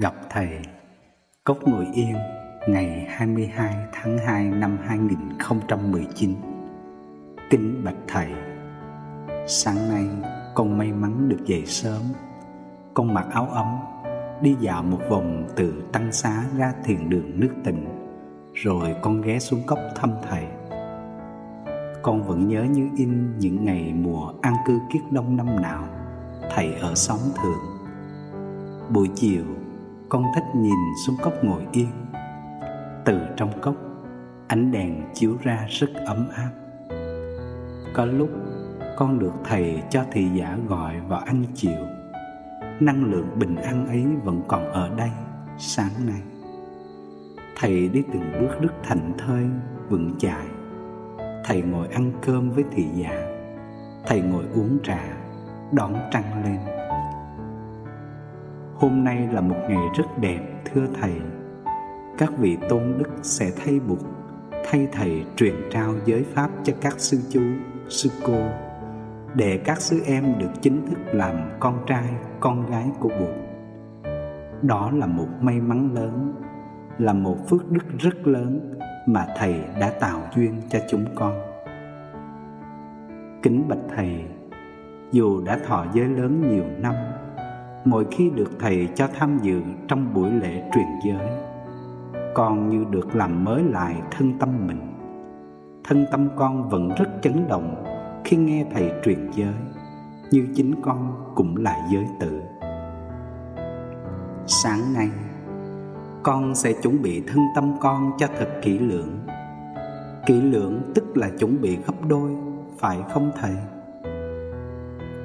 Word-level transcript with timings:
Gặp 0.00 0.14
Thầy, 0.30 0.48
Cốc 1.44 1.58
Ngồi 1.66 1.86
Yên 1.94 2.16
ngày 2.68 3.06
22 3.08 3.74
tháng 3.92 4.18
2 4.18 4.44
năm 4.44 4.78
2019 4.82 6.34
Kính 7.50 7.84
Bạch 7.84 7.96
Thầy, 8.08 8.28
Sáng 9.46 9.88
nay 9.88 10.04
con 10.54 10.78
may 10.78 10.92
mắn 10.92 11.28
được 11.28 11.44
dậy 11.46 11.66
sớm. 11.66 12.02
Con 12.94 13.14
mặc 13.14 13.26
áo 13.32 13.48
ấm, 13.52 13.66
Đi 14.42 14.56
dạo 14.60 14.82
một 14.82 15.00
vòng 15.10 15.48
từ 15.56 15.82
Tăng 15.92 16.12
Xá 16.12 16.44
ra 16.56 16.72
thiền 16.84 17.10
đường 17.10 17.40
nước 17.40 17.54
tịnh, 17.64 17.86
Rồi 18.54 18.94
con 19.02 19.22
ghé 19.22 19.38
xuống 19.38 19.62
cốc 19.66 19.78
thăm 19.96 20.10
Thầy. 20.30 20.44
Con 22.02 22.22
vẫn 22.22 22.48
nhớ 22.48 22.64
như 22.64 22.88
in 22.96 23.38
những 23.38 23.64
ngày 23.64 23.92
mùa 23.94 24.32
an 24.42 24.54
cư 24.66 24.78
kiết 24.92 25.02
đông 25.10 25.36
năm 25.36 25.62
nào 25.62 25.88
Thầy 26.54 26.74
ở 26.74 26.94
xóm 26.94 27.18
thượng 27.42 27.74
Buổi 28.90 29.10
chiều 29.14 29.44
con 30.08 30.24
thích 30.34 30.44
nhìn 30.54 30.78
xuống 31.06 31.16
cốc 31.22 31.32
ngồi 31.42 31.66
yên. 31.72 31.88
Từ 33.04 33.20
trong 33.36 33.60
cốc, 33.60 33.74
ánh 34.48 34.72
đèn 34.72 35.02
chiếu 35.14 35.36
ra 35.42 35.66
rất 35.68 35.88
ấm 36.06 36.28
áp. 36.34 36.50
Có 37.94 38.04
lúc, 38.04 38.30
con 38.96 39.18
được 39.18 39.32
thầy 39.44 39.82
cho 39.90 40.04
thị 40.12 40.28
giả 40.34 40.58
gọi 40.68 41.00
vào 41.00 41.20
ăn 41.20 41.44
chiều. 41.54 41.86
Năng 42.80 43.04
lượng 43.04 43.38
bình 43.38 43.56
an 43.56 43.86
ấy 43.86 44.04
vẫn 44.24 44.42
còn 44.48 44.72
ở 44.72 44.90
đây, 44.96 45.10
sáng 45.58 46.06
nay. 46.06 46.20
Thầy 47.56 47.88
đi 47.88 48.02
từng 48.12 48.32
bước 48.40 48.60
rất 48.60 48.72
thành 48.82 49.12
thơi, 49.18 49.44
vững 49.88 50.14
chãi. 50.18 50.46
Thầy 51.44 51.62
ngồi 51.62 51.88
ăn 51.88 52.12
cơm 52.22 52.50
với 52.50 52.64
thị 52.74 52.86
giả. 52.94 53.26
Thầy 54.06 54.20
ngồi 54.20 54.44
uống 54.54 54.78
trà, 54.82 55.00
đón 55.72 55.94
trăng 56.10 56.44
lên. 56.44 56.58
Hôm 58.76 59.04
nay 59.04 59.28
là 59.32 59.40
một 59.40 59.56
ngày 59.68 59.82
rất 59.96 60.18
đẹp 60.20 60.40
thưa 60.64 60.86
Thầy. 61.00 61.12
Các 62.18 62.38
vị 62.38 62.56
tôn 62.68 62.98
đức 62.98 63.10
sẽ 63.22 63.50
thay 63.64 63.80
bụt, 63.80 63.98
Thay 64.64 64.88
Thầy 64.92 65.24
truyền 65.36 65.54
trao 65.70 65.94
giới 66.04 66.24
pháp 66.24 66.50
cho 66.64 66.72
các 66.80 66.94
sư 67.00 67.18
chú, 67.30 67.42
sư 67.88 68.10
cô 68.26 68.38
Để 69.34 69.60
các 69.64 69.80
sư 69.80 70.00
em 70.06 70.38
được 70.38 70.50
chính 70.62 70.86
thức 70.86 70.98
làm 71.12 71.36
con 71.60 71.78
trai, 71.86 72.04
con 72.40 72.70
gái 72.70 72.90
của 73.00 73.08
Bụt 73.08 73.34
Đó 74.62 74.90
là 74.90 75.06
một 75.06 75.28
may 75.40 75.60
mắn 75.60 75.94
lớn 75.94 76.32
Là 76.98 77.12
một 77.12 77.36
phước 77.48 77.70
đức 77.70 77.98
rất 77.98 78.26
lớn 78.26 78.74
Mà 79.06 79.26
Thầy 79.36 79.54
đã 79.80 79.90
tạo 80.00 80.20
duyên 80.36 80.60
cho 80.68 80.78
chúng 80.90 81.04
con. 81.14 81.32
Kính 83.42 83.68
bạch 83.68 83.96
Thầy 83.96 84.24
Dù 85.12 85.44
đã 85.44 85.58
thọ 85.66 85.86
giới 85.94 86.06
lớn 86.06 86.42
nhiều 86.50 86.64
năm 86.80 86.94
mỗi 87.84 88.06
khi 88.10 88.30
được 88.30 88.50
thầy 88.60 88.88
cho 88.94 89.08
tham 89.18 89.38
dự 89.42 89.62
trong 89.88 90.14
buổi 90.14 90.30
lễ 90.30 90.70
truyền 90.74 90.86
giới, 91.04 91.28
con 92.34 92.68
như 92.68 92.84
được 92.90 93.16
làm 93.16 93.44
mới 93.44 93.62
lại 93.62 94.02
thân 94.10 94.38
tâm 94.38 94.66
mình. 94.66 94.80
Thân 95.84 96.06
tâm 96.12 96.28
con 96.36 96.68
vẫn 96.68 96.88
rất 96.88 97.08
chấn 97.22 97.48
động 97.48 97.84
khi 98.24 98.36
nghe 98.36 98.66
thầy 98.74 98.92
truyền 99.04 99.30
giới, 99.34 99.54
như 100.30 100.46
chính 100.54 100.74
con 100.82 101.14
cũng 101.34 101.56
là 101.56 101.76
giới 101.92 102.06
tử. 102.20 102.42
Sáng 104.46 104.80
nay, 104.94 105.08
con 106.22 106.54
sẽ 106.54 106.72
chuẩn 106.72 107.02
bị 107.02 107.22
thân 107.26 107.38
tâm 107.54 107.76
con 107.80 108.12
cho 108.18 108.26
thật 108.38 108.48
kỹ 108.62 108.78
lưỡng. 108.78 109.18
Kỹ 110.26 110.40
lưỡng 110.40 110.92
tức 110.94 111.16
là 111.16 111.30
chuẩn 111.38 111.60
bị 111.60 111.76
gấp 111.76 111.94
đôi, 112.08 112.30
phải 112.78 112.98
không 113.12 113.32
thầy? 113.40 113.54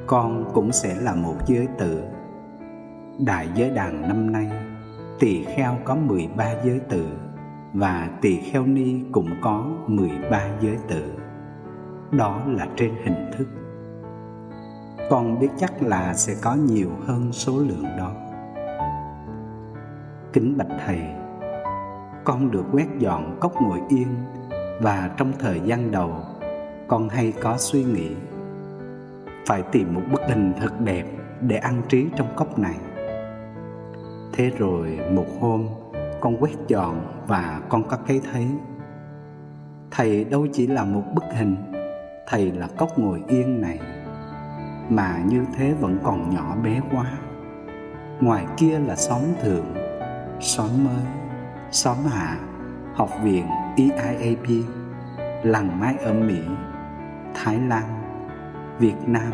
Con 0.07 0.45
cũng 0.53 0.71
sẽ 0.71 0.95
là 1.02 1.15
một 1.15 1.35
giới 1.47 1.67
tử. 1.77 2.02
Đại 3.25 3.50
giới 3.56 3.70
đàn 3.70 4.08
năm 4.08 4.31
nay, 4.31 4.52
Tỳ 5.20 5.44
kheo 5.44 5.78
có 5.84 5.95
13 5.95 6.53
giới 6.64 6.80
tự, 6.89 7.08
Và 7.73 8.09
tỳ 8.22 8.38
kheo 8.38 8.66
ni 8.66 9.02
cũng 9.11 9.30
có 9.42 9.66
13 9.88 10.42
giới 10.61 10.78
tự. 10.88 11.14
Đó 12.11 12.42
là 12.48 12.67
trên 12.76 12.92
hình 13.04 13.32
thức. 13.38 13.48
Con 15.10 15.39
biết 15.39 15.48
chắc 15.58 15.83
là 15.83 16.14
sẽ 16.14 16.33
có 16.42 16.55
nhiều 16.55 16.89
hơn 17.08 17.32
số 17.32 17.60
lượng 17.60 17.86
đó. 17.98 18.11
Kính 20.33 20.58
bạch 20.58 20.80
Thầy, 20.86 21.02
Con 22.23 22.52
được 22.52 22.66
quét 22.72 22.88
dọn 22.99 23.38
cốc 23.39 23.54
ngồi 23.61 23.80
yên, 23.89 24.08
Và 24.82 25.10
trong 25.17 25.32
thời 25.39 25.60
gian 25.60 25.92
đầu, 25.92 26.11
Con 26.88 27.10
hay 27.10 27.33
có 27.42 27.58
suy 27.58 27.83
nghĩ, 27.83 28.16
Phải 29.48 29.64
tìm 29.72 29.93
một 29.93 30.02
bức 30.11 30.22
hình 30.27 30.54
thật 30.60 30.82
đẹp 30.82 31.05
Để 31.42 31.58
ăn 31.58 31.82
trí 31.89 32.05
trong 32.16 32.27
cốc 32.36 32.60
này. 32.60 32.76
Thế 34.39 34.52
rồi 34.58 35.00
một 35.11 35.26
hôm, 35.39 35.67
con 36.22 36.38
quét 36.39 36.52
dọn 36.67 37.23
và 37.27 37.61
con 37.70 37.83
có 37.89 37.98
cái 38.08 38.22
thấy. 38.32 38.48
Thầy 39.92 40.23
đâu 40.23 40.48
chỉ 40.54 40.67
là 40.67 40.83
một 40.83 41.04
bức 41.14 41.23
hình, 41.32 41.55
Thầy 42.27 42.52
là 42.52 42.67
cốc 42.78 42.99
ngồi 42.99 43.23
yên 43.28 43.61
này, 43.61 43.80
Mà 44.89 45.23
như 45.26 45.45
thế 45.58 45.73
vẫn 45.80 45.98
còn 46.04 46.36
nhỏ 46.36 46.55
bé 46.64 46.82
quá. 46.92 47.05
Ngoài 48.22 48.45
kia 48.58 48.80
là 48.80 48.95
xóm 48.95 49.22
thượng, 49.42 49.66
Xóm 50.39 50.70
mới, 50.83 51.05
Xóm 51.72 51.98
hạ, 52.11 52.38
Học 52.94 53.10
viện 53.23 53.45
EIAP 53.76 54.48
Làng 55.44 55.80
mái 55.80 55.95
ở 56.04 56.14
Mỹ, 56.14 56.42
Thái 57.33 57.60
Lan, 57.67 57.86
Việt 58.80 59.08
Nam, 59.08 59.32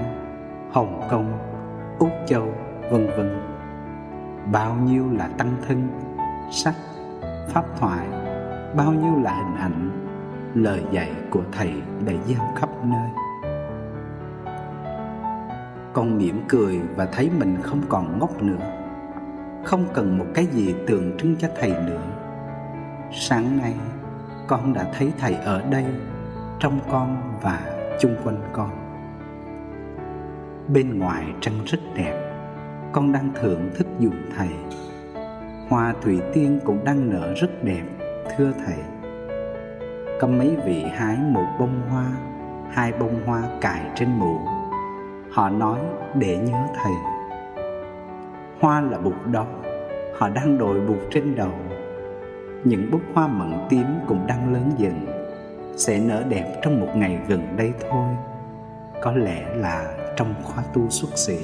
Hồng 0.72 1.02
Kông, 1.10 1.40
Úc 2.00 2.12
Châu, 2.28 2.54
vân 2.92 3.08
vân 3.18 3.55
bao 4.52 4.76
nhiêu 4.76 5.12
là 5.12 5.28
tăng 5.38 5.56
thân 5.68 5.88
sách 6.52 6.76
pháp 7.48 7.66
thoại, 7.80 8.08
bao 8.76 8.94
nhiêu 8.94 9.22
là 9.24 9.34
hình 9.34 9.56
ảnh, 9.56 9.90
lời 10.54 10.84
dạy 10.92 11.12
của 11.30 11.42
thầy 11.52 11.74
đã 12.06 12.14
gieo 12.28 12.40
khắp 12.56 12.70
nơi. 12.84 13.10
Con 15.94 16.18
mỉm 16.18 16.42
cười 16.48 16.82
và 16.96 17.06
thấy 17.06 17.30
mình 17.40 17.58
không 17.62 17.82
còn 17.90 18.20
ngốc 18.20 18.44
nữa, 18.44 18.72
không 19.64 19.86
cần 19.94 20.18
một 20.18 20.26
cái 20.34 20.46
gì 20.46 20.76
tượng 20.88 21.18
trưng 21.18 21.36
cho 21.36 21.48
thầy 21.60 21.70
nữa. 21.70 22.04
Sáng 23.12 23.58
nay, 23.58 23.74
con 24.48 24.74
đã 24.74 24.86
thấy 24.98 25.12
thầy 25.20 25.36
ở 25.36 25.62
đây, 25.70 25.86
trong 26.60 26.80
con 26.92 27.38
và 27.42 27.60
chung 28.00 28.16
quanh 28.24 28.40
con. 28.54 28.70
Bên 30.68 31.00
ngoài 31.00 31.26
trăng 31.42 31.54
rất 31.66 31.80
đẹp 31.96 32.35
con 32.92 33.12
đang 33.12 33.30
thưởng 33.36 33.70
thức 33.76 33.88
dùng 34.00 34.16
thầy. 34.38 34.50
Hoa 35.70 35.94
thủy 36.02 36.22
tiên 36.34 36.60
cũng 36.66 36.86
đang 36.86 37.10
nở 37.10 37.34
rất 37.34 37.64
đẹp, 37.64 37.84
thưa 38.38 38.52
thầy. 38.66 38.78
Có 40.20 40.28
mấy 40.28 40.56
vị 40.66 40.84
hái 40.94 41.18
một 41.18 41.46
bông 41.60 41.82
hoa, 41.90 42.06
hai 42.72 42.94
bông 43.00 43.26
hoa 43.26 43.44
cài 43.62 43.82
trên 43.96 44.10
mũ. 44.20 44.40
Họ 45.32 45.50
nói 45.50 45.80
để 46.16 46.38
nhớ 46.38 46.68
thầy. 46.76 46.94
Hoa 48.60 48.82
là 48.82 48.98
bụt 48.98 49.14
đó 49.32 49.46
họ 50.18 50.30
đang 50.30 50.58
đội 50.58 50.82
bụt 50.82 50.98
trên 51.12 51.36
đầu. 51.36 51.52
Những 52.64 52.92
búp 52.92 53.02
hoa 53.14 53.28
mận 53.28 53.54
tím 53.70 53.86
cũng 54.08 54.28
đang 54.28 54.54
lớn 54.54 54.72
dần, 54.78 55.06
sẽ 55.78 56.00
nở 56.00 56.24
đẹp 56.30 56.60
trong 56.62 56.80
một 56.80 56.88
ngày 56.96 57.20
gần 57.28 57.58
đây 57.58 57.74
thôi. 57.90 58.08
Có 59.02 59.12
lẽ 59.12 59.46
là 59.56 59.94
trong 60.16 60.34
khóa 60.44 60.64
tu 60.74 60.90
xuất 60.90 61.18
sĩ 61.18 61.38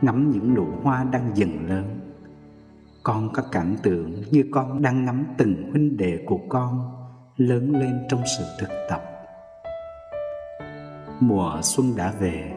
ngắm 0.00 0.30
những 0.30 0.54
nụ 0.54 0.66
hoa 0.82 1.04
đang 1.04 1.30
dần 1.34 1.66
lớn. 1.68 1.84
Con 3.02 3.30
có 3.32 3.42
cảm 3.52 3.76
tưởng 3.82 4.22
như 4.30 4.44
con 4.52 4.82
đang 4.82 5.04
ngắm 5.04 5.24
từng 5.38 5.70
huynh 5.70 5.96
đệ 5.96 6.24
của 6.26 6.38
con 6.48 6.92
lớn 7.36 7.76
lên 7.80 8.06
trong 8.08 8.20
sự 8.38 8.44
thực 8.58 8.70
tập. 8.90 9.02
Mùa 11.20 11.60
xuân 11.62 11.86
đã 11.96 12.12
về, 12.20 12.52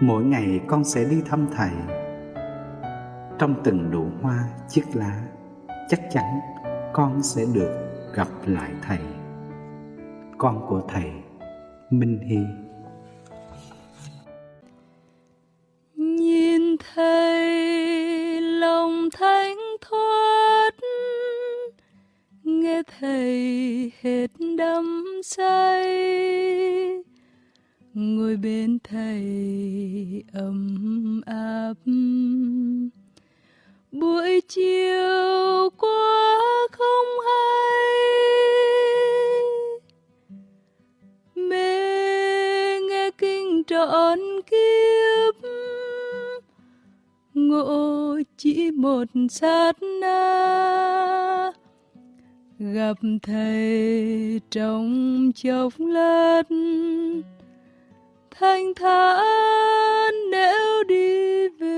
mỗi 0.00 0.24
ngày 0.24 0.60
con 0.66 0.84
sẽ 0.84 1.04
đi 1.04 1.22
thăm 1.28 1.46
thầy. 1.56 1.70
Trong 3.38 3.54
từng 3.64 3.90
nụ 3.90 4.06
hoa, 4.22 4.48
chiếc 4.68 4.84
lá, 4.94 5.22
chắc 5.88 6.00
chắn 6.10 6.24
con 6.92 7.22
sẽ 7.22 7.44
được 7.54 7.88
gặp 8.14 8.28
lại 8.46 8.70
thầy. 8.82 8.98
Con 10.38 10.66
của 10.68 10.82
thầy, 10.88 11.10
minh 11.90 12.18
hy. 12.18 12.67
Ngồi 28.28 28.36
bên 28.36 28.78
thầy 28.84 30.24
ấm 30.32 31.20
áp. 31.26 31.74
Buổi 33.92 34.40
chiều 34.48 35.70
qua 35.76 36.38
không 36.72 37.06
hay, 37.26 37.94
mê 41.34 42.80
nghe 42.80 43.10
kinh 43.18 43.62
trọn 43.64 44.18
kiếp. 44.50 45.34
Ngộ 47.34 48.18
chỉ 48.36 48.70
một 48.70 49.04
sát 49.30 49.82
na, 50.00 51.52
gặp 52.58 52.96
thầy 53.22 54.40
trong 54.50 55.30
chốc 55.34 55.72
lát 55.78 56.42
thanh 58.40 58.74
thản 58.74 60.14
nếu 60.30 60.84
đi 60.88 61.48
về. 61.48 61.68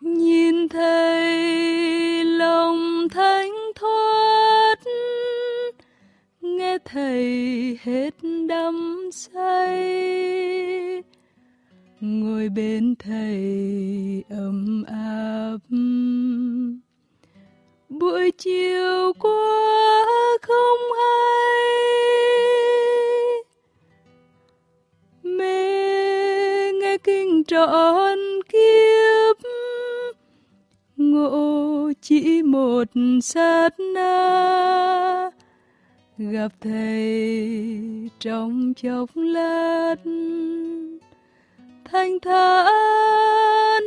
Nhìn 0.00 0.68
thấy 0.68 2.24
lòng 2.24 3.08
thanh 3.10 3.52
thoát, 3.74 4.76
nghe 6.40 6.78
thầy 6.84 7.78
hết 7.82 8.14
đắm 8.48 9.10
say. 9.12 11.02
Ngồi 12.00 12.48
bên 12.48 12.94
thầy 12.98 14.24
ấm 14.30 14.84
áp. 14.88 15.58
Buổi 17.88 18.30
chiều 18.38 19.12
qua 19.18 20.29
trọn 27.50 28.18
kiếp. 28.48 29.36
Ngộ 30.96 31.92
chỉ 32.02 32.42
một 32.42 32.84
sát 33.22 33.80
na 33.94 35.30
gặp 36.18 36.48
thầy 36.60 38.10
trong 38.20 38.72
chốc 38.74 39.10
lát. 39.14 39.96
Thanh 41.84 42.20
thản 42.20 43.82